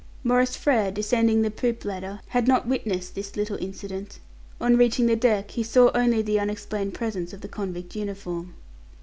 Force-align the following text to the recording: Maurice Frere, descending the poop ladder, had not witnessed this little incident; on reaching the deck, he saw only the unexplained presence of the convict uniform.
Maurice 0.23 0.55
Frere, 0.55 0.89
descending 0.91 1.43
the 1.43 1.51
poop 1.51 1.85
ladder, 1.85 2.21
had 2.29 2.47
not 2.47 2.67
witnessed 2.67 3.13
this 3.13 3.35
little 3.35 3.57
incident; 3.57 4.17
on 4.59 4.75
reaching 4.75 5.05
the 5.05 5.15
deck, 5.15 5.51
he 5.51 5.61
saw 5.61 5.91
only 5.93 6.23
the 6.23 6.39
unexplained 6.39 6.95
presence 6.95 7.33
of 7.33 7.41
the 7.41 7.47
convict 7.47 7.95
uniform. 7.95 8.55